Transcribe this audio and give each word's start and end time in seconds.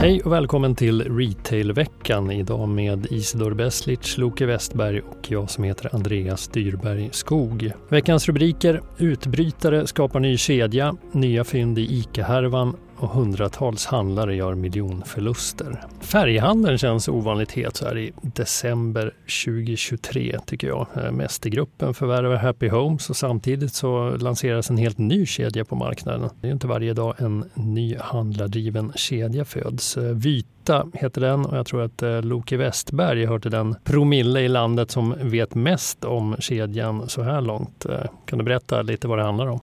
Hej 0.00 0.22
och 0.22 0.32
välkommen 0.32 0.74
till 0.74 1.18
Retailveckan. 1.18 2.30
Idag 2.30 2.68
med 2.68 3.06
Isidor 3.10 3.54
Beslic, 3.54 4.18
Loke 4.18 4.46
Westberg 4.46 5.00
och 5.00 5.30
jag 5.30 5.50
som 5.50 5.64
heter 5.64 5.94
Andreas 5.94 6.48
Dyrberg 6.48 7.08
Skog. 7.12 7.72
Veckans 7.88 8.26
rubriker 8.26 8.82
Utbrytare 8.98 9.86
skapar 9.86 10.20
ny 10.20 10.36
kedja, 10.36 10.96
nya 11.12 11.44
fynd 11.44 11.78
i 11.78 11.82
ICA-härvan 11.82 12.76
och 12.98 13.08
hundratals 13.08 13.86
handlare 13.86 14.36
gör 14.36 14.54
miljonförluster. 14.54 15.84
Färghandeln 16.00 16.78
känns 16.78 17.08
ovanligt 17.08 17.52
het 17.52 17.76
så 17.76 17.84
här 17.84 17.98
i 17.98 18.12
december 18.22 19.14
2023 19.44 20.38
tycker 20.46 20.68
jag. 20.68 20.86
Eh, 20.96 21.12
mästergruppen 21.12 21.94
förvärvar 21.94 22.36
Happy 22.36 22.68
Homes 22.68 23.10
och 23.10 23.16
samtidigt 23.16 23.74
så 23.74 24.10
lanseras 24.10 24.70
en 24.70 24.76
helt 24.76 24.98
ny 24.98 25.26
kedja 25.26 25.64
på 25.64 25.76
marknaden. 25.76 26.30
Det 26.40 26.48
är 26.48 26.52
inte 26.52 26.66
varje 26.66 26.94
dag 26.94 27.14
en 27.18 27.44
ny 27.54 27.96
handlardriven 27.96 28.92
kedja 28.94 29.44
föds. 29.44 29.96
Eh, 29.96 30.02
Vita 30.02 30.48
Vyta 30.68 30.86
heter 30.94 31.20
den 31.20 31.46
och 31.46 31.56
jag 31.56 31.66
tror 31.66 31.82
att 31.82 32.02
eh, 32.02 32.22
Loke 32.22 32.56
Westberg 32.56 33.26
hör 33.26 33.38
till 33.38 33.50
den 33.50 33.76
promille 33.84 34.40
i 34.40 34.48
landet 34.48 34.90
som 34.90 35.14
vet 35.20 35.54
mest 35.54 36.04
om 36.04 36.36
kedjan 36.38 37.08
så 37.08 37.22
här 37.22 37.40
långt. 37.40 37.86
Kan 38.26 38.38
du 38.38 38.44
berätta 38.44 38.82
lite 38.82 39.08
vad 39.08 39.18
det 39.18 39.24
handlar 39.24 39.46
om? 39.46 39.60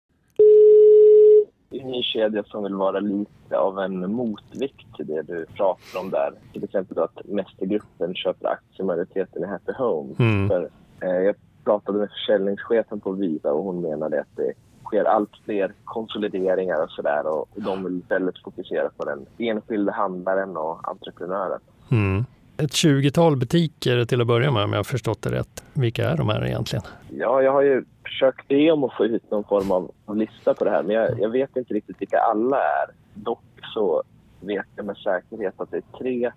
Ny 1.95 2.03
kedja 2.03 2.43
som 2.43 2.63
vill 2.63 2.75
vara 2.75 2.99
lite 2.99 3.57
av 3.57 3.79
en 3.79 4.13
motvikt 4.13 4.95
till 4.95 5.07
det 5.07 5.21
du 5.21 5.45
pratar 5.45 5.99
om 5.99 6.09
där. 6.09 6.31
Till 6.53 6.63
exempel 6.63 6.99
att 6.99 7.25
Mästergruppen 7.25 8.15
köper 8.15 8.47
aktiemajoriteten 8.47 9.43
i 9.43 9.47
Happy 9.47 9.71
Home. 9.77 10.15
Mm. 10.19 10.49
För, 10.49 10.69
eh, 11.01 11.09
jag 11.09 11.35
pratade 11.63 11.97
med 11.97 12.09
försäljningschefen 12.09 12.99
på 12.99 13.11
Vida 13.11 13.51
och 13.51 13.63
hon 13.63 13.81
menade 13.81 14.21
att 14.21 14.35
det 14.35 14.53
sker 14.85 15.05
allt 15.05 15.31
fler 15.45 15.73
konsolideringar 15.83 16.83
och 16.83 16.89
sådär 16.89 17.27
och, 17.27 17.39
och 17.39 17.61
de 17.61 17.83
vill 17.83 17.99
istället 17.99 18.43
fokusera 18.43 18.89
på 18.97 19.05
den 19.05 19.25
enskilde 19.37 19.91
handlaren 19.91 20.57
och 20.57 20.89
entreprenören. 20.89 21.59
Mm. 21.91 22.25
Ett 22.57 22.73
tjugotal 22.73 23.37
butiker 23.37 24.05
till 24.05 24.21
att 24.21 24.27
börja 24.27 24.51
med 24.51 24.63
om 24.63 24.71
jag 24.71 24.79
har 24.79 24.83
förstått 24.83 25.21
det 25.21 25.31
rätt. 25.31 25.63
Vilka 25.73 26.09
är 26.09 26.17
de 26.17 26.29
här 26.29 26.45
egentligen? 26.45 26.83
Ja, 27.09 27.41
jag 27.41 27.51
har 27.51 27.61
ju 27.61 27.85
försökt 28.05 28.47
be 28.47 28.71
om 28.71 28.83
att 28.83 28.93
få 28.93 29.05
ut 29.05 29.31
någon 29.31 29.43
form 29.43 29.71
av, 29.71 29.91
lista 30.17 30.53
på 30.53 30.63
det 30.63 30.71
här 30.71 30.83
men 30.83 30.95
jag, 30.95 31.19
jag, 31.19 31.29
vet 31.29 31.57
inte 31.57 31.73
riktigt 31.73 32.01
vilka 32.01 32.19
alla 32.19 32.57
är. 32.57 32.87
Dock 33.13 33.43
så 33.73 34.03
vet 34.39 34.65
jag 34.75 34.85
med 34.85 34.97
säkerhet 34.97 35.53
att 35.61 35.71
det 35.71 35.77
är 35.77 35.97
tre 35.97 36.31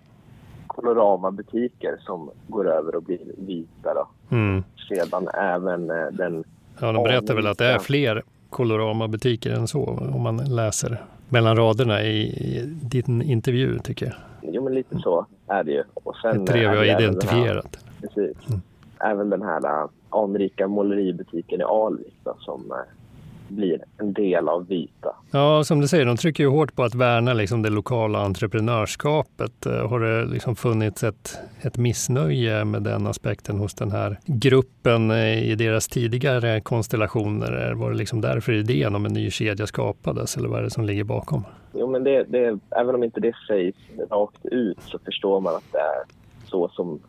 Colorama-butiker 0.67 1.97
som 1.99 2.29
går 2.47 2.69
över 2.69 2.95
och 2.95 3.03
blir 3.03 3.19
vita. 3.37 3.93
Då. 3.93 4.07
Mm. 4.35 4.63
Sedan 4.89 5.27
även 5.27 5.89
eh, 5.89 6.07
den... 6.11 6.43
Ja, 6.79 6.91
de 6.91 7.03
berättar 7.03 7.35
väl 7.35 7.47
att 7.47 7.57
det 7.57 7.65
är 7.65 7.79
fler 7.79 8.23
Colorama-butiker 8.49 9.51
än 9.53 9.67
så 9.67 9.85
om 10.13 10.21
man 10.21 10.37
läser 10.37 11.03
mellan 11.29 11.55
raderna 11.55 12.03
i, 12.03 12.21
i 12.21 12.63
din 12.81 13.21
intervju 13.21 13.79
tycker 13.79 14.05
jag. 14.05 14.15
Jo, 14.41 14.63
men 14.63 14.73
lite 14.73 14.99
så 14.99 15.25
är 15.47 15.63
det 15.63 15.71
ju. 15.71 15.83
Och 15.93 16.15
sen 16.15 16.45
det 16.45 16.51
tre 16.51 16.59
vi 16.59 16.65
har 16.65 16.83
identifierat. 16.83 17.79
Här, 17.83 18.07
precis. 18.07 18.49
Mm. 18.49 18.61
Även 18.99 19.29
den 19.29 19.41
här 19.41 19.65
äh, 19.65 19.87
anrika 20.09 20.67
måleributiken 20.67 21.61
i 21.61 21.63
Alvik 21.63 22.13
som 22.39 22.71
äh, 22.71 22.77
blir 23.47 23.83
en 23.97 24.13
del 24.13 24.49
av 24.49 24.67
Vita. 24.67 25.15
Ja, 25.31 25.63
som 25.63 25.79
du 25.79 25.87
säger, 25.87 26.05
de 26.05 26.17
trycker 26.17 26.43
ju 26.43 26.49
hårt 26.49 26.75
på 26.75 26.83
att 26.83 26.95
värna 26.95 27.33
liksom 27.33 27.61
det 27.61 27.69
lokala 27.69 28.19
entreprenörskapet. 28.19 29.65
Äh, 29.65 29.89
har 29.89 29.99
det 29.99 30.25
liksom 30.25 30.55
funnits 30.55 31.03
ett, 31.03 31.39
ett 31.61 31.77
missnöje 31.77 32.65
med 32.65 32.83
den 32.83 33.07
aspekten 33.07 33.57
hos 33.57 33.73
den 33.73 33.91
här 33.91 34.19
gruppen 34.25 35.11
i 35.11 35.55
deras 35.55 35.87
tidigare 35.87 36.61
konstellationer? 36.61 37.73
Var 37.73 37.91
det 37.91 37.97
liksom 37.97 38.21
därför 38.21 38.51
idén 38.51 38.95
om 38.95 39.05
en 39.05 39.13
ny 39.13 39.31
kedja 39.31 39.67
skapades 39.67 40.37
eller 40.37 40.49
vad 40.49 40.59
är 40.59 40.63
det 40.63 40.69
som 40.69 40.85
ligger 40.85 41.03
bakom? 41.03 41.43
Jo, 41.73 41.91
men 41.91 42.03
det, 42.03 42.23
det, 42.23 42.59
även 42.69 42.95
om 42.95 43.03
inte 43.03 43.19
det 43.19 43.33
sägs 43.47 43.77
rakt 44.09 44.45
ut 44.45 44.77
så 44.81 44.99
förstår 44.99 45.39
man 45.39 45.55
att 45.55 45.71
det 45.71 45.77
är 45.77 46.03
så 46.45 46.69
som, 46.69 46.99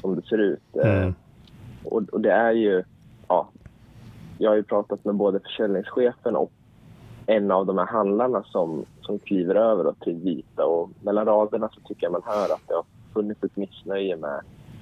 som 0.00 0.16
det 0.16 0.22
ser 0.22 0.38
ut. 0.38 0.60
Mm. 0.84 1.14
Och, 1.84 2.02
och, 2.12 2.20
det 2.20 2.32
är 2.32 2.52
ju, 2.52 2.84
ja, 3.28 3.48
jag 4.38 4.50
har 4.50 4.56
ju 4.56 4.62
pratat 4.62 5.04
med 5.04 5.14
både 5.14 5.40
försäljningschefen 5.40 6.36
och 6.36 6.52
en 7.26 7.50
av 7.50 7.66
de 7.66 7.78
här 7.78 7.86
handlarna 7.86 8.42
som, 8.42 8.84
som 9.00 9.18
kliver 9.18 9.54
över 9.54 9.94
till 10.00 10.16
Vita. 10.16 10.64
Och 10.64 10.90
mellan 11.02 11.26
raderna 11.26 11.68
så 11.74 11.80
tycker 11.80 12.06
jag 12.06 12.12
man 12.12 12.22
hör 12.24 12.54
att 12.54 12.68
det 12.68 12.74
har 12.74 12.84
funnits 13.14 13.44
ett 13.44 13.56
missnöje 13.56 14.16
med 14.16 14.40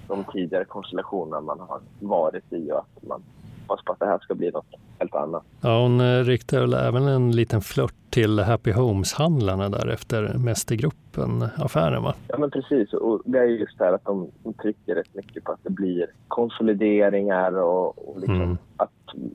de 0.09 0.25
tidigare 0.33 0.65
konstellationerna 0.65 1.41
man 1.41 1.61
har 1.61 1.81
varit 2.01 2.53
i 2.53 2.73
och 2.73 2.79
att 2.79 3.09
man 3.09 3.23
hoppas 3.69 3.84
på 3.84 3.93
att 3.93 3.99
det 3.99 4.06
här 4.06 4.19
ska 4.19 4.34
bli 4.34 4.50
något 4.50 4.66
helt 4.99 5.15
annat. 5.15 5.43
Ja, 5.60 5.82
hon 5.82 6.00
eh, 6.00 6.25
riktar 6.25 6.60
väl 6.60 6.75
även 6.75 7.09
en 7.09 7.32
liten 7.32 7.60
flört 7.60 7.94
till 8.10 8.38
Happy 8.38 8.72
Homes-handlarna 8.72 9.69
där 9.69 9.88
efter 9.88 10.34
Mästergruppen-affären 10.38 12.03
va? 12.03 12.15
Ja 12.28 12.38
men 12.38 12.50
precis 12.50 12.93
och 12.93 13.22
det 13.25 13.38
är 13.38 13.44
just 13.44 13.78
det 13.78 13.84
här 13.84 13.93
att 13.93 14.05
de, 14.05 14.31
de 14.43 14.53
trycker 14.53 14.94
rätt 14.94 15.15
mycket 15.15 15.44
på 15.44 15.53
att 15.53 15.60
det 15.62 15.71
blir 15.71 16.06
konsolideringar 16.28 17.59
och, 17.59 18.09
och 18.09 18.21
liksom 18.21 18.43
mm. 18.43 18.59
att 18.76 18.91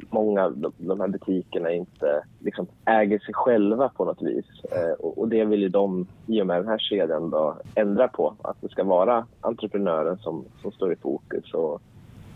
många 0.09 0.43
av 0.43 0.71
de 0.77 0.99
här 0.99 1.07
butikerna 1.07 1.71
inte 1.71 2.23
liksom 2.39 2.67
äger 2.85 3.19
sig 3.19 3.33
själva 3.33 3.89
på 3.89 4.05
något 4.05 4.21
vis. 4.21 4.45
Eh, 4.71 5.05
och, 5.05 5.17
och, 5.17 5.27
det 5.27 5.45
vill 5.45 5.61
ju 5.61 5.69
de 5.69 6.07
i 6.27 6.41
och 6.41 6.47
med 6.47 6.57
den 6.57 6.67
här 6.67 6.77
kedjan 6.77 7.29
då 7.29 7.57
ändra 7.75 8.07
på. 8.07 8.33
Att 8.41 8.57
det 8.61 8.69
ska 8.69 8.83
vara 8.83 9.25
entreprenören 9.41 10.17
som, 10.17 10.45
som 10.61 10.71
står 10.71 10.93
i 10.93 10.95
fokus. 10.95 11.53
Och 11.53 11.81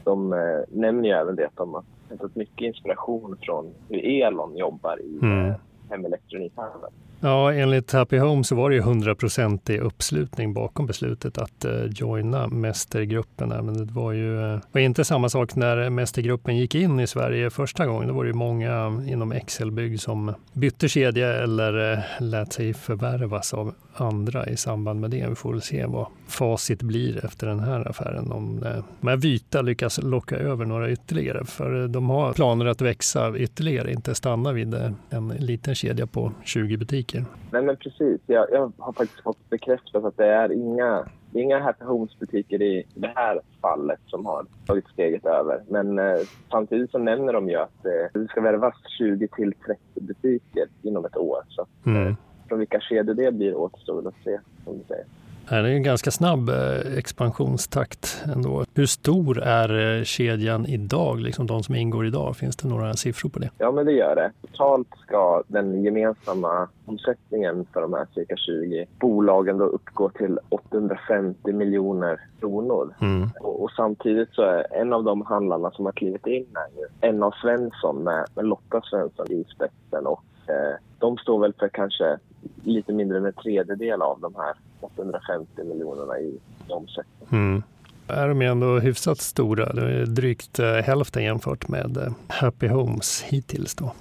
de 0.05 0.33
eh, 0.33 0.39
nämner 0.69 1.09
ju 1.09 1.15
även 1.15 1.35
det 1.35 1.45
att 1.45 1.57
de 1.57 1.73
har 1.73 1.83
hämtat 2.09 2.35
mycket 2.35 2.61
inspiration 2.61 3.37
från 3.41 3.73
hur 3.89 4.05
Elon 4.05 4.57
jobbar 4.57 5.01
i 5.01 5.19
mm 5.21 5.53
hemelektronikhandeln. 5.89 6.93
Ja, 7.19 7.53
enligt 7.53 7.91
Happy 7.91 8.17
Home 8.17 8.43
så 8.43 8.55
var 8.55 8.69
det 8.69 8.75
ju 8.75 8.81
100% 8.81 9.79
uppslutning 9.79 10.53
bakom 10.53 10.85
beslutet 10.85 11.37
att 11.37 11.65
eh, 11.65 11.83
joina 11.95 12.47
Mästergruppen. 12.47 13.49
Men 13.49 13.85
det 13.87 13.93
var 13.93 14.11
ju 14.11 14.53
eh, 14.53 14.59
var 14.71 14.81
inte 14.81 15.05
samma 15.05 15.29
sak 15.29 15.55
när 15.55 15.89
Mästergruppen 15.89 16.57
gick 16.57 16.75
in 16.75 16.99
i 16.99 17.07
Sverige 17.07 17.49
första 17.49 17.85
gången. 17.85 18.07
Då 18.07 18.13
var 18.13 18.23
det 18.23 18.29
ju 18.29 18.33
många 18.33 19.03
inom 19.07 19.31
Excelbygg 19.31 20.01
som 20.01 20.33
bytte 20.53 20.89
kedja 20.89 21.33
eller 21.33 21.93
eh, 21.93 21.99
lät 22.19 22.53
sig 22.53 22.73
förvärvas 22.73 23.53
av 23.53 23.73
andra 23.93 24.45
i 24.45 24.57
samband 24.57 24.99
med 24.99 25.11
det. 25.11 25.29
Vi 25.29 25.35
får 25.35 25.51
väl 25.51 25.61
se 25.61 25.85
vad 25.85 26.07
facit 26.27 26.83
blir 26.83 27.25
efter 27.25 27.47
den 27.47 27.59
här 27.59 27.89
affären. 27.89 28.31
Om 28.31 28.63
eh, 29.03 29.15
vita 29.15 29.61
lyckas 29.61 29.99
locka 30.03 30.35
över 30.35 30.65
några 30.65 30.91
ytterligare. 30.91 31.45
För 31.45 31.87
de 31.87 32.09
har 32.09 32.33
planer 32.33 32.65
att 32.65 32.81
växa 32.81 33.37
ytterligare, 33.37 33.91
inte 33.91 34.15
stanna 34.15 34.51
vid 34.51 34.73
eh, 34.73 34.91
en 35.09 35.27
liten 35.27 35.74
kedja 35.75 36.07
på 36.07 36.31
20 36.43 36.77
butiker. 36.77 37.25
Nej 37.51 37.61
men 37.61 37.77
precis. 37.77 38.21
Jag, 38.25 38.47
jag 38.51 38.71
har 38.77 38.93
faktiskt 38.93 39.23
fått 39.23 39.49
bekräftat 39.49 40.05
att 40.05 40.17
det 40.17 40.25
är 40.25 40.51
inga 40.51 41.05
det 41.35 41.39
är 41.39 41.43
inga 41.43 41.59
Happy 41.59 41.85
Homes-butiker 41.85 42.61
i 42.61 42.83
det 42.93 43.13
här 43.15 43.41
fallet 43.61 43.99
som 44.05 44.25
har 44.25 44.45
tagit 44.65 44.87
steget 44.87 45.25
över. 45.25 45.63
Men 45.69 45.99
eh, 45.99 46.19
samtidigt 46.51 46.91
så 46.91 46.97
nämner 46.97 47.33
de 47.33 47.49
ju 47.49 47.55
att 47.55 47.85
eh, 47.85 48.21
det 48.21 48.27
ska 48.27 48.41
värvas 48.41 48.73
20 48.97 49.27
till 49.27 49.53
30 49.65 49.79
butiker 49.95 50.67
inom 50.81 51.05
ett 51.05 51.17
år. 51.17 51.43
Så 51.49 51.61
att, 51.61 51.85
mm. 51.85 52.07
eh, 52.07 52.15
från 52.47 52.59
vilka 52.59 52.79
kedjor 52.79 53.13
det 53.13 53.31
blir 53.31 53.55
återstår 53.55 54.07
att 54.07 54.23
se, 54.23 54.39
som 54.63 54.77
du 54.77 54.83
säger. 54.87 55.05
Det 55.49 55.55
är 55.55 55.63
en 55.63 55.83
ganska 55.83 56.11
snabb 56.11 56.49
eh, 56.49 56.97
expansionstakt 56.97 58.23
ändå. 58.35 58.65
Hur 58.73 58.85
stor 58.85 59.41
är 59.41 59.97
eh, 59.97 60.03
kedjan 60.03 60.65
idag, 60.65 61.19
liksom 61.19 61.47
de 61.47 61.63
som 61.63 61.75
ingår 61.75 62.05
idag? 62.05 62.37
Finns 62.37 62.55
det 62.55 62.67
några 62.67 62.93
siffror 62.93 63.29
på 63.29 63.39
det? 63.39 63.49
Ja, 63.57 63.71
men 63.71 63.85
det 63.85 63.91
gör 63.91 64.15
det. 64.15 64.31
Totalt 64.41 64.87
ska 65.07 65.43
den 65.47 65.83
gemensamma 65.83 66.67
omsättningen 66.85 67.65
för 67.73 67.81
de 67.81 67.93
här 67.93 68.07
cirka 68.13 68.35
20 68.37 68.85
bolagen 68.99 69.57
då 69.57 69.65
uppgå 69.65 70.09
till 70.09 70.39
850 70.49 71.51
miljoner 71.51 72.19
kronor. 72.39 72.95
Mm. 73.01 73.29
Och, 73.41 73.63
och, 73.63 73.71
samtidigt 73.71 74.29
så 74.31 74.41
är 74.41 74.65
en 74.81 74.93
av 74.93 75.03
de 75.03 75.21
handlarna 75.21 75.71
som 75.71 75.85
har 75.85 75.91
klivit 75.91 76.27
in 76.27 76.45
här 76.53 77.09
en 77.09 77.23
av 77.23 77.31
Svensson 77.41 78.03
med, 78.03 78.25
med 78.35 78.45
Lotta 78.45 78.81
Svensson 78.81 79.31
i 79.31 79.45
spetsen 79.55 80.05
och 80.05 80.23
eh, 80.47 80.75
de 80.99 81.17
står 81.17 81.39
väl 81.39 81.53
för 81.53 81.69
kanske 81.69 82.17
lite 82.65 82.93
mindre 82.93 83.17
än 83.17 83.25
en 83.25 83.33
tredjedel 83.33 84.01
av 84.01 84.19
de 84.19 84.35
här 84.35 84.55
850 84.81 85.63
miljonerna 85.63 86.19
i 86.19 86.39
omsättning. 86.67 87.27
Mm. 87.31 87.63
Är 88.07 88.27
de 88.27 88.41
ändå 88.41 88.79
hyfsat 88.79 89.17
stora? 89.17 89.73
Det 89.73 89.81
är 89.81 90.05
drygt 90.05 90.59
eh, 90.59 90.73
hälften 90.73 91.23
jämfört 91.23 91.67
med 91.67 91.97
eh, 91.97 92.13
Happy 92.27 92.67
Homes 92.67 93.21
hittills. 93.21 93.75
Då. 93.75 93.93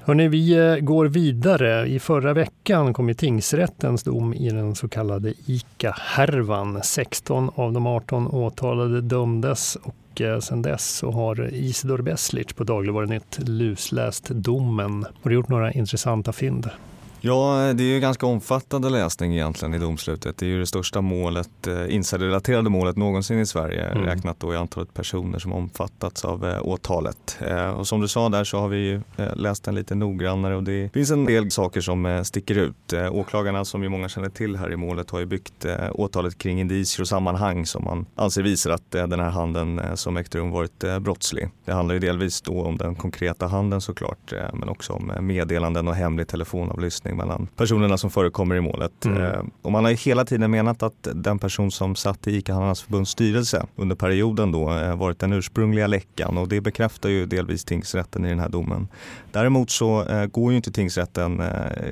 Hörrni, 0.00 0.28
vi 0.28 0.52
eh, 0.52 0.76
går 0.76 1.06
vidare. 1.06 1.86
I 1.86 1.98
förra 1.98 2.32
veckan 2.32 2.92
kom 2.92 3.08
ju 3.08 3.14
tingsrättens 3.14 4.02
dom 4.02 4.34
i 4.34 4.50
den 4.50 4.74
så 4.74 4.88
kallade 4.88 5.34
ICA-härvan. 5.46 6.82
16 6.82 7.50
av 7.54 7.72
de 7.72 7.86
18 7.86 8.26
åtalade 8.26 9.00
dömdes 9.00 9.76
och 9.76 9.94
sedan 10.40 10.62
dess 10.62 10.96
så 10.96 11.10
har 11.10 11.54
Isidor 11.54 12.02
Beslic 12.02 12.52
på 12.52 12.64
Dagligvarunytt 12.64 13.38
lusläst 13.48 14.28
domen. 14.28 15.06
Har 15.22 15.30
du 15.30 15.34
gjort 15.34 15.48
några 15.48 15.72
intressanta 15.72 16.32
fynd? 16.32 16.70
Ja, 17.20 17.72
det 17.74 17.82
är 17.82 17.94
ju 17.94 18.00
ganska 18.00 18.26
omfattande 18.26 18.90
läsning 18.90 19.32
egentligen 19.32 19.74
i 19.74 19.78
domslutet. 19.78 20.36
Det 20.38 20.46
är 20.46 20.50
ju 20.50 20.58
det 20.58 20.66
största 20.66 21.00
målet, 21.00 21.66
eh, 21.66 21.94
insiderrelaterade 21.94 22.70
målet 22.70 22.96
någonsin 22.96 23.40
i 23.40 23.46
Sverige 23.46 23.84
mm. 23.84 24.04
räknat 24.04 24.40
då 24.40 24.54
i 24.54 24.56
antalet 24.56 24.94
personer 24.94 25.38
som 25.38 25.52
omfattats 25.52 26.24
av 26.24 26.48
eh, 26.48 26.58
åtalet. 26.62 27.38
Eh, 27.40 27.70
och 27.70 27.88
som 27.88 28.00
du 28.00 28.08
sa 28.08 28.28
där 28.28 28.44
så 28.44 28.58
har 28.58 28.68
vi 28.68 29.00
läst 29.34 29.64
den 29.64 29.74
lite 29.74 29.94
noggrannare 29.94 30.56
och 30.56 30.62
det 30.62 30.92
finns 30.92 31.10
en 31.10 31.24
del 31.24 31.50
saker 31.50 31.80
som 31.80 32.22
sticker 32.24 32.58
ut. 32.58 32.92
Åklagarna 33.12 33.64
som 33.64 33.82
ju 33.82 33.88
många 33.88 34.08
känner 34.08 34.28
till 34.28 34.56
här 34.56 34.72
i 34.72 34.76
målet 34.76 35.10
har 35.10 35.18
ju 35.18 35.26
byggt 35.26 35.66
åtalet 35.92 36.38
kring 36.38 36.60
indicier 36.60 37.02
och 37.02 37.08
sammanhang 37.08 37.66
som 37.66 37.84
man 37.84 38.06
anser 38.14 38.42
visar 38.42 38.70
att 38.70 38.90
den 38.90 39.20
här 39.20 39.30
handeln 39.30 39.80
som 39.94 40.16
ägt 40.16 40.34
rum 40.34 40.50
varit 40.50 40.84
brottslig. 41.00 41.48
Det 41.64 41.72
handlar 41.72 41.94
ju 41.94 41.98
delvis 41.98 42.40
då 42.40 42.62
om 42.62 42.76
den 42.76 42.94
konkreta 42.94 43.46
handeln 43.46 43.80
såklart 43.80 44.32
men 44.52 44.68
också 44.68 44.92
om 44.92 45.12
meddelanden 45.20 45.88
och 45.88 45.94
hemlig 45.94 46.28
telefonavlyssning 46.28 47.07
mellan 47.14 47.48
personerna 47.56 47.98
som 47.98 48.10
förekommer 48.10 48.56
i 48.56 48.60
målet. 48.60 49.04
Mm. 49.04 49.50
Och 49.62 49.72
man 49.72 49.84
har 49.84 49.90
ju 49.90 49.96
hela 49.96 50.24
tiden 50.24 50.50
menat 50.50 50.82
att 50.82 51.08
den 51.14 51.38
person 51.38 51.70
som 51.70 51.96
satt 51.96 52.26
i 52.26 52.36
ICA-handlarnas 52.36 52.82
förbunds 52.82 53.10
styrelse 53.10 53.66
under 53.76 53.96
perioden 53.96 54.52
då 54.52 54.64
varit 54.96 55.18
den 55.18 55.32
ursprungliga 55.32 55.86
läckan 55.86 56.38
och 56.38 56.48
det 56.48 56.60
bekräftar 56.60 57.08
ju 57.08 57.26
delvis 57.26 57.64
tingsrätten 57.64 58.24
i 58.24 58.28
den 58.28 58.38
här 58.38 58.48
domen. 58.48 58.88
Däremot 59.32 59.70
så 59.70 60.04
går 60.32 60.50
ju 60.52 60.56
inte 60.56 60.72
tingsrätten 60.72 61.42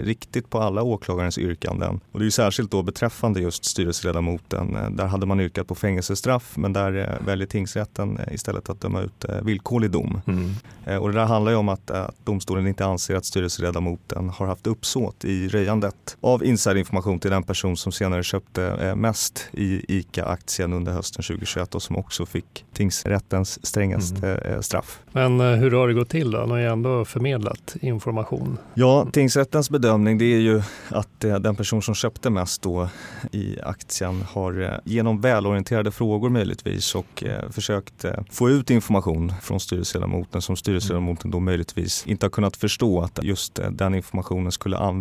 riktigt 0.00 0.50
på 0.50 0.58
alla 0.58 0.82
åklagarens 0.82 1.38
yrkanden. 1.38 2.00
Och 2.12 2.19
det 2.19 2.22
är 2.22 2.26
ju 2.26 2.30
särskilt 2.30 2.70
då 2.70 2.82
beträffande 2.82 3.40
just 3.40 3.64
styrelseledamoten. 3.64 4.76
Eh, 4.76 4.90
där 4.90 5.06
hade 5.06 5.26
man 5.26 5.40
yrkat 5.40 5.69
på 5.69 5.74
fängelsestraff 5.74 6.56
men 6.56 6.72
där 6.72 6.98
eh, 6.98 7.26
väljer 7.26 7.46
tingsrätten 7.46 8.19
eh, 8.19 8.34
istället 8.34 8.70
att 8.70 8.80
döma 8.80 9.00
ut 9.00 9.24
villkorlig 9.42 9.90
dom. 9.90 10.20
Mm. 10.26 11.00
Och 11.00 11.12
det 11.12 11.19
där 11.19 11.26
handlar 11.26 11.52
ju 11.52 11.58
om 11.58 11.69
att, 11.69 11.90
att 11.90 12.14
domstolen 12.24 12.66
inte 12.66 12.86
anser 12.86 13.14
att 13.14 13.24
styrelseledamoten 13.24 14.28
har 14.28 14.46
haft 14.46 14.66
uppsåt 14.66 15.06
i 15.25 15.49
röjandet 15.49 16.17
av 16.20 16.44
insiderinformation 16.44 17.20
till 17.20 17.31
den 17.31 17.43
person 17.43 17.76
som 17.76 17.93
senare 17.93 18.23
köpte 18.23 18.94
mest 18.94 19.49
i 19.53 19.99
ICA-aktien 19.99 20.73
under 20.73 20.93
hösten 20.93 21.23
2021 21.23 21.75
och 21.75 21.82
som 21.82 21.97
också 21.97 22.26
fick 22.26 22.64
tingsrättens 22.73 23.67
strängaste 23.67 24.35
mm. 24.35 24.62
straff. 24.62 24.99
Men 25.12 25.41
hur 25.41 25.70
har 25.70 25.88
det 25.88 25.94
gått 25.94 26.08
till 26.08 26.31
då? 26.31 26.38
Han 26.38 26.50
har 26.50 26.58
ju 26.58 26.67
ändå 26.67 27.05
förmedlat 27.05 27.76
information. 27.81 28.58
Ja, 28.75 29.08
tingsrättens 29.12 29.70
bedömning 29.70 30.19
det 30.19 30.25
är 30.25 30.38
ju 30.38 30.62
att 30.88 31.20
den 31.20 31.56
person 31.56 31.82
som 31.82 31.94
köpte 31.94 32.31
mest 32.31 32.62
då 32.62 32.88
i 33.32 33.61
aktien 33.61 34.25
har 34.32 34.62
eh, 34.62 34.70
genom 34.85 35.20
välorienterade 35.20 35.91
frågor 35.91 36.31
möjligtvis 36.31 36.94
och 36.94 37.25
eh, 37.25 37.50
försökt 37.50 38.05
eh, 38.05 38.12
få 38.31 38.50
ut 38.50 38.70
information 38.70 39.32
från 39.43 39.61
styrelseledamoten 39.61 40.43
som 40.43 40.56
styrelseledamoten 40.56 41.31
då 41.31 41.41
möjligtvis 41.41 42.06
inte 42.06 42.26
har 42.26 42.31
kunnat 42.31 42.56
förstå 42.56 43.00
att 43.00 43.19
just 43.23 43.61
den 43.70 43.94
informationen 43.94 44.53
skulle 44.53 44.76
användas 44.76 44.95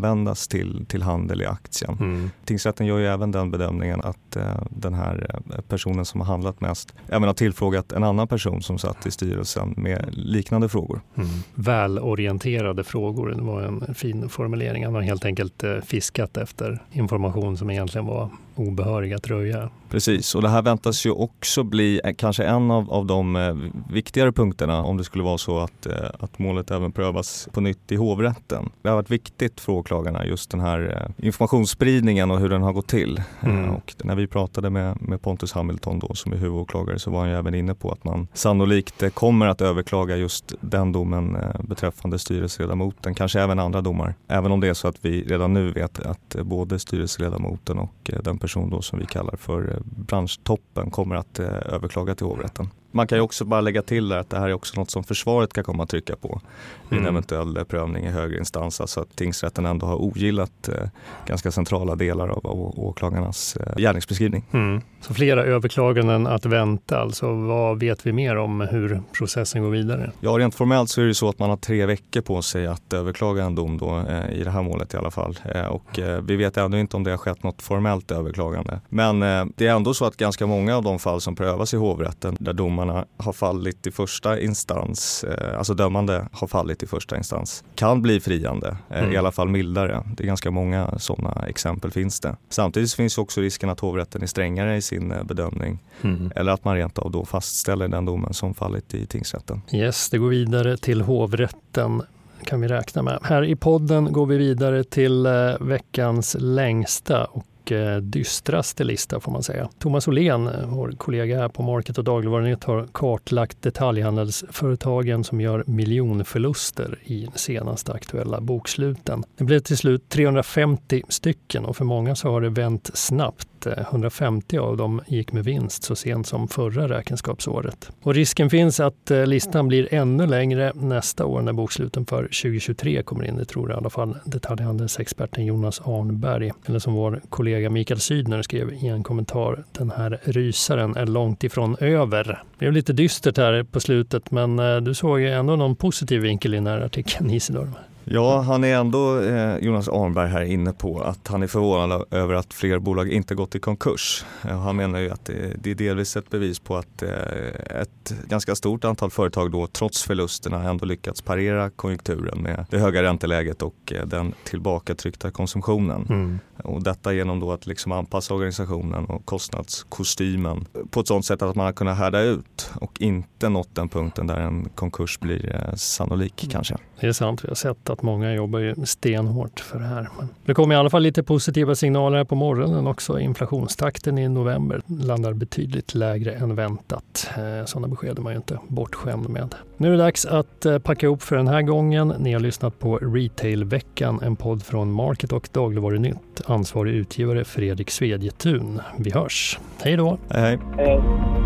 till, 0.50 0.86
till 0.88 1.02
handel 1.02 1.42
i 1.42 1.46
aktien. 1.46 1.98
Mm. 2.00 2.30
Tingsrätten 2.46 2.88
gör 2.88 3.00
ju 3.00 3.08
även 3.08 3.32
den 3.32 3.52
bedömningen 3.52 4.02
att 4.02 4.38
den 4.70 4.94
här 4.94 5.42
personen 5.68 6.06
som 6.06 6.22
har 6.22 6.28
handlat 6.28 6.62
mest 6.62 6.94
även 7.08 7.24
har 7.24 7.34
tillfrågat 7.34 7.92
en 7.92 8.04
annan 8.04 8.28
person 8.28 8.62
som 8.62 8.78
satt 8.78 9.06
i 9.06 9.12
styrelsen 9.12 9.74
med 9.78 10.06
liknande 10.12 10.70
frågor. 10.70 11.02
Mm. 11.16 11.30
Välorienterade 11.56 12.84
frågor, 12.84 13.30
det 13.30 13.42
var 13.42 13.62
en 13.62 13.96
fin 13.96 14.30
formulering. 14.30 14.86
Han 14.86 14.96
har 14.96 15.02
helt 15.02 15.26
enkelt 15.26 15.64
fiskat 15.86 16.38
efter 16.38 16.84
information 16.92 17.58
som 17.58 17.70
egentligen 17.70 18.06
var 18.06 18.30
obehörig 18.56 19.14
att 19.14 19.28
röja. 19.28 19.70
Precis, 19.90 20.36
och 20.36 20.42
det 20.42 20.50
här 20.50 20.62
väntas 20.62 21.06
ju 21.06 21.12
också 21.12 21.64
bli 21.64 22.02
eh, 22.04 22.14
kanske 22.14 22.44
en 22.44 22.72
av, 22.72 22.92
av 22.92 23.06
de 23.06 23.36
eh, 23.36 23.56
viktigare 23.90 24.32
punkterna 24.32 24.84
om 24.84 24.98
det 24.98 25.04
skulle 25.04 25.24
vara 25.24 25.38
så 25.38 25.60
att, 25.60 25.86
eh, 25.86 25.94
att 26.20 26.40
målet 26.40 26.72
även 26.72 26.92
prövas 26.92 27.50
på 27.52 27.62
nytt 27.62 27.92
i 27.92 27.96
hovrätten. 27.96 28.70
Det 28.82 28.90
har 28.90 28.96
varit 28.96 29.12
viktigt 29.12 29.60
för 29.60 29.74
åklagarna 29.74 30.26
just 30.26 30.52
den 30.52 30.60
här 30.60 31.08
informationsspridningen 31.18 32.32
och 32.32 32.40
hur 32.40 32.50
den 32.50 32.62
har 32.62 32.74
gått 32.74 32.88
till. 32.88 33.22
Mm. 33.42 33.70
Och 33.70 33.96
när 34.04 34.16
vi 34.16 34.28
pratade 34.28 34.70
med, 34.70 35.02
med 35.02 35.22
Pontus 35.22 35.54
Hamilton 35.54 36.00
då 36.00 36.14
som 36.14 36.34
är 36.34 36.38
huvudåklagare 36.38 37.00
så 37.00 37.12
var 37.12 37.20
han 37.20 37.30
ju 37.30 37.36
även 37.36 37.56
inne 37.56 37.76
på 37.76 37.92
att 37.92 38.04
man 38.04 38.28
sannolikt 38.34 39.14
kommer 39.14 39.48
att 39.48 39.62
överklaga 39.62 40.18
just 40.18 40.54
den 40.62 40.92
domen 40.92 41.38
beträffande 41.60 42.20
styrelseledamoten, 42.20 43.16
kanske 43.16 43.42
även 43.42 43.60
andra 43.60 43.82
domar. 43.82 44.16
Även 44.28 44.52
om 44.52 44.60
det 44.60 44.68
är 44.68 44.74
så 44.74 44.88
att 44.88 45.06
vi 45.06 45.24
redan 45.24 45.54
nu 45.54 45.72
vet 45.72 46.00
att 46.00 46.36
både 46.44 46.80
styrelseledamoten 46.80 47.80
och 47.80 48.12
den 48.24 48.38
person 48.46 48.70
då 48.70 48.82
som 48.82 49.00
vi 49.00 49.06
kallar 49.06 49.36
för 49.36 49.72
eh, 49.72 49.78
branschtoppen 49.86 50.92
kommer 50.92 51.16
att 51.16 51.40
eh, 51.40 51.46
överklaga 51.46 52.16
till 52.16 52.26
hovrätten. 52.26 52.70
Man 52.96 53.08
kan 53.08 53.18
ju 53.18 53.22
också 53.22 53.46
bara 53.46 53.62
lägga 53.62 53.82
till 53.82 54.12
att 54.12 54.30
det 54.30 54.40
här 54.40 54.50
är 54.50 54.54
också 54.54 54.80
något 54.80 54.92
som 54.92 55.04
försvaret 55.04 55.54
kan 55.54 55.64
komma 55.64 55.84
att 55.84 55.90
trycka 55.90 56.16
på 56.16 56.42
vid 56.90 57.00
en 57.00 57.06
mm. 57.06 57.16
eventuell 57.16 57.66
prövning 57.66 58.06
i 58.06 58.10
högre 58.10 58.38
instans. 58.40 58.82
Alltså 58.82 59.02
att 59.02 59.16
tingsrätten 59.16 59.66
ändå 59.66 59.86
har 59.86 59.96
ogillat 59.96 60.68
eh, 60.68 60.90
ganska 61.26 61.52
centrala 61.52 61.96
delar 61.96 62.28
av, 62.28 62.80
åklagarnas 62.80 63.56
eh, 63.56 63.76
gärningsbeskrivning. 63.78 64.46
Mm. 64.52 64.82
Så 65.02 65.14
flera 65.14 65.44
överklaganden 65.44 66.28
att 66.28 66.46
vänta, 66.46 67.00
alltså 67.00 67.34
vad 67.34 67.80
vet 67.80 68.06
vi 68.06 68.14
mer 68.14 68.38
om 68.38 68.62
hur 68.62 69.02
processen 69.18 69.64
går 69.64 69.70
vidare? 69.70 70.12
Ja, 70.20 70.30
rent 70.30 70.56
formellt 70.56 70.90
så 70.90 71.02
är 71.02 71.06
det 71.06 71.16
så 71.16 71.30
att 71.30 71.40
man 71.40 71.50
har 71.50 71.58
tre 71.58 71.86
veckor 71.86 72.22
på 72.22 72.42
sig 72.42 72.68
att 72.68 72.94
överklaga 72.94 73.44
en 73.44 73.56
dom 73.56 73.78
då, 73.78 74.04
eh, 74.10 74.40
i 74.40 74.44
det 74.44 74.52
här 74.52 74.62
målet 74.62 74.94
i 74.94 74.98
alla 74.98 75.12
fall. 75.12 75.40
Och 75.70 76.00
vi 76.24 76.36
vet 76.36 76.58
ännu 76.58 76.80
inte 76.80 76.98
om 76.98 77.04
det 77.04 77.12
har 77.12 77.18
skett 77.18 77.44
något 77.44 77.62
formellt 77.62 78.12
överklagande. 78.12 78.80
Men 78.90 79.20
det 79.56 79.68
är 79.68 79.76
ändå 79.76 79.94
så 79.94 80.06
att 80.06 80.18
ganska 80.18 80.48
många 80.48 80.76
av 80.78 80.84
de 80.84 81.00
fall 81.00 81.22
som 81.22 81.36
prövas 81.36 81.74
i 81.74 81.78
hovrätten 81.78 82.38
där 82.40 82.54
domarna 82.86 83.06
har 83.18 83.34
fallit 83.34 83.88
i 83.88 83.92
första 83.92 84.40
instans, 84.40 85.24
eh, 85.24 85.58
alltså 85.58 85.74
dömande 85.74 86.28
har 86.32 86.48
fallit 86.48 86.84
i 86.84 86.88
första 86.88 87.18
instans, 87.18 87.64
kan 87.76 88.02
bli 88.02 88.20
friande, 88.20 88.78
eh, 88.90 89.00
mm. 89.00 89.14
i 89.14 89.18
alla 89.18 89.32
fall 89.32 89.48
mildare. 89.48 90.04
Det 90.18 90.24
är 90.24 90.28
ganska 90.28 90.52
många 90.52 91.00
sådana 91.00 91.46
exempel 91.48 91.92
finns 91.92 92.20
det. 92.20 92.36
Samtidigt 92.50 92.94
finns 92.94 93.18
också 93.18 93.42
risken 93.42 93.70
att 93.70 93.80
hovrätten 93.80 94.22
är 94.22 94.28
strängare 94.28 94.78
i 94.78 94.82
sin 94.82 95.12
eh, 95.12 95.24
bedömning 95.24 95.80
mm. 96.02 96.32
eller 96.36 96.52
att 96.52 96.64
man 96.66 96.76
rent 96.76 97.00
av 97.00 97.12
då 97.12 97.26
fastställer 97.26 97.88
den 97.88 98.06
domen 98.06 98.34
som 98.34 98.54
fallit 98.54 98.94
i 98.94 99.06
tingsrätten. 99.06 99.62
Yes, 99.72 100.10
det 100.10 100.18
går 100.18 100.30
vidare 100.30 100.78
till 100.78 101.02
hovrätten 101.02 102.02
kan 102.46 102.62
vi 102.62 102.68
räkna 102.68 103.02
med. 103.02 103.20
Här 103.24 103.44
i 103.44 103.56
podden 103.56 104.14
går 104.14 104.26
vi 104.26 104.38
vidare 104.38 104.84
till 104.84 105.28
veckans 105.60 106.36
längsta 106.40 107.26
och 107.26 107.46
mycket 107.66 107.88
eh, 107.88 107.98
dystraste 107.98 108.84
lista 108.84 109.20
får 109.20 109.32
man 109.32 109.44
säga. 109.44 109.70
Thomas 109.80 110.08
Åhlén, 110.08 110.48
eh, 110.48 110.68
vår 110.68 110.92
kollega 110.98 111.38
här 111.38 111.50
på 111.50 111.64
Market 111.64 111.98
och 111.98 112.04
Dagligvarunytt, 112.04 112.64
har 112.64 112.88
kartlagt 112.92 113.62
detaljhandelsföretagen 113.62 115.24
som 115.24 115.42
gör 115.42 115.64
miljonförluster 115.68 117.00
i 117.04 117.28
senaste 117.36 117.94
aktuella 117.94 118.42
boksluten. 118.42 119.24
Det 119.38 119.44
blev 119.44 119.60
till 119.60 119.78
slut 119.78 120.10
350 120.10 121.04
stycken 121.10 121.66
och 121.66 121.78
för 121.78 121.86
många 121.86 122.16
så 122.16 122.30
har 122.30 122.42
det 122.42 122.50
vänt 122.50 122.92
snabbt 122.94 123.48
150 123.72 124.58
av 124.58 124.78
dem 124.78 125.02
gick 125.08 125.32
med 125.32 125.44
vinst 125.44 125.84
så 125.84 125.96
sent 125.96 126.28
som 126.28 126.48
förra 126.48 126.90
räkenskapsåret. 126.90 127.92
Och 128.02 128.14
risken 128.14 128.50
finns 128.50 128.80
att 128.80 129.12
eh, 129.12 129.26
listan 129.26 129.68
blir 129.68 129.94
ännu 129.94 130.28
längre 130.28 130.72
nästa 130.76 131.26
år 131.26 131.42
när 131.42 131.54
boksluten 131.54 132.06
för 132.06 132.22
2023 132.22 133.04
kommer 133.04 133.26
in. 133.26 133.38
Det 133.38 133.46
tror 133.46 133.72
i 133.72 133.74
alla 133.74 133.90
fall 133.90 134.18
detaljhandelsexperten 134.26 135.46
Jonas 135.46 135.82
Arnberg. 135.82 136.52
Eller 136.66 136.80
som 136.80 136.94
vår 136.94 137.22
kollega 137.30 137.70
Mikael 137.70 138.00
Sydner 138.00 138.42
skrev 138.42 138.74
i 138.74 138.88
en 138.88 139.04
kommentar. 139.04 139.64
Den 139.72 139.92
här 139.92 140.20
rysaren 140.24 140.96
är 140.96 141.06
långt 141.06 141.44
ifrån 141.44 141.76
över. 141.80 142.24
Det 142.24 142.58
blev 142.58 142.74
lite 142.74 142.94
dystert 142.94 143.38
här 143.38 143.64
på 143.64 143.80
slutet 143.80 144.32
men 144.32 144.60
eh, 144.60 144.78
du 144.78 144.94
såg 144.94 145.22
ändå 145.22 145.56
någon 145.56 145.76
positiv 145.76 146.22
vinkel 146.22 146.54
i 146.54 146.58
den 146.58 146.68
här 146.68 146.82
artikeln 146.82 147.30
Isidor. 147.30 147.70
Ja, 148.08 148.42
han 148.42 148.64
är 148.64 148.76
ändå, 148.76 149.20
eh, 149.20 149.58
Jonas 149.58 149.90
Arnberg 149.90 150.30
här 150.30 150.42
inne 150.42 150.74
på 150.74 151.02
att 151.02 151.28
han 151.28 151.44
är 151.44 151.48
förvånad 151.48 152.04
över 152.12 152.34
att 152.34 152.54
fler 152.54 152.80
bolag 152.80 153.10
inte 153.10 153.36
gått 153.36 153.56
i 153.56 153.60
konkurs. 153.60 154.26
Han 154.42 154.76
menar 154.76 155.00
ju 155.00 155.10
att 155.10 155.26
det, 155.26 155.64
det 155.64 155.72
är 155.72 155.76
delvis 155.76 156.18
ett 156.18 156.30
bevis 156.30 156.60
på 156.60 156.78
att 156.78 157.02
eh, 157.02 157.82
ett 157.82 158.14
ganska 158.28 158.56
stort 158.56 158.86
antal 158.86 159.12
företag 159.12 159.52
då 159.52 159.68
trots 159.68 160.04
förlusterna 160.04 160.70
ändå 160.70 160.86
lyckats 160.86 161.22
parera 161.22 161.70
konjunkturen 161.70 162.42
med 162.42 162.66
det 162.70 162.78
höga 162.78 163.04
ränteläget 163.04 163.62
och 163.62 163.94
eh, 163.96 164.06
den 164.06 164.34
tillbakatryckta 164.44 165.32
konsumtionen. 165.32 166.06
Mm. 166.10 166.40
Och 166.64 166.84
detta 166.84 167.14
genom 167.14 167.40
då 167.40 167.52
att 167.52 167.68
liksom 167.68 167.92
anpassa 167.92 168.34
organisationen 168.34 169.06
och 169.06 169.26
kostnadskostymen 169.26 170.66
på 170.90 171.00
ett 171.00 171.08
sådant 171.08 171.26
sätt 171.26 171.42
att 171.42 171.56
man 171.56 171.66
har 171.66 171.74
kunnat 171.74 171.98
härda 171.98 172.22
ut 172.22 172.72
och 172.82 173.02
inte 173.02 173.50
nått 173.50 173.76
den 173.76 173.90
punkten 173.90 174.28
där 174.28 174.40
en 174.40 174.70
konkurs 174.76 175.20
blir 175.20 175.56
eh, 175.56 175.76
sannolik 175.76 176.44
mm. 176.44 176.52
kanske. 176.52 176.78
Det 177.00 177.08
är 177.08 177.12
sant, 177.12 177.44
vi 177.44 177.48
har 177.48 177.56
sett 177.56 177.90
att 177.96 178.02
många 178.02 178.34
jobbar 178.34 178.60
ju 178.60 178.76
stenhårt 178.86 179.60
för 179.60 179.80
det 179.80 179.86
här. 179.86 180.10
Men 180.18 180.28
det 180.46 180.54
kommer 180.54 180.76
i 180.76 180.78
alla 180.78 180.90
fall 180.90 181.02
lite 181.02 181.24
positiva 181.24 181.76
signaler 181.76 182.18
här 182.18 182.26
på 182.26 182.36
morgonen 182.36 182.88
också. 182.88 183.20
Inflationstakten 183.20 184.18
i 184.18 184.30
november 184.30 184.82
landar 184.88 185.34
betydligt 185.34 185.96
lägre 185.96 186.32
än 186.32 186.56
väntat. 186.56 187.30
Eh, 187.38 187.66
sådana 187.66 187.88
besked 187.88 188.18
är 188.18 188.22
man 188.22 188.34
ju 188.34 188.38
inte 188.38 188.60
bortskämd 188.68 189.30
med. 189.30 189.56
Nu 189.78 189.88
är 189.88 189.92
det 189.92 189.98
dags 189.98 190.26
att 190.26 190.66
eh, 190.66 190.80
packa 190.80 191.06
ihop 191.06 191.22
för 191.22 191.36
den 191.36 191.48
här 191.48 191.62
gången. 191.62 192.14
Ni 192.20 192.34
har 192.34 192.40
lyssnat 192.40 192.80
på 192.80 192.98
Retailveckan, 192.98 194.20
en 194.24 194.36
podd 194.36 194.64
från 194.64 194.92
Market 194.92 195.32
och 195.32 195.50
Dagligvarunytt. 195.52 196.42
Ansvarig 196.46 196.94
utgivare 196.94 197.44
Fredrik 197.46 197.92
Svedjetun. 197.92 198.82
Vi 198.98 199.12
hörs. 199.12 199.60
Hej 199.82 199.98
då! 199.98 200.18
hej. 200.30 200.60
hej. 200.78 201.45